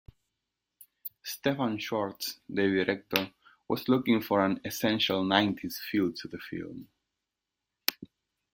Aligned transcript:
Stefan 1.21 1.77
Schwartz, 1.77 2.39
the 2.49 2.63
director, 2.63 3.29
was 3.67 3.87
looking 3.87 4.19
for 4.19 4.43
an 4.43 4.59
essential 4.65 5.23
nineties 5.23 5.79
feel 5.91 6.11
to 6.11 6.27
the 6.27 6.39
film. 6.39 6.87